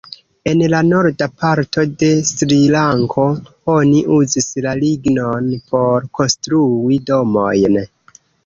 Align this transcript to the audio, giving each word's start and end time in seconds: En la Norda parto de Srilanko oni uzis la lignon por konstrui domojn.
En 0.51 0.61
la 0.73 0.77
Norda 0.85 1.25
parto 1.41 1.83
de 2.03 2.09
Srilanko 2.29 3.27
oni 3.75 4.01
uzis 4.17 4.49
la 4.67 4.75
lignon 4.83 5.55
por 5.75 6.11
konstrui 6.21 7.03
domojn. 7.13 7.83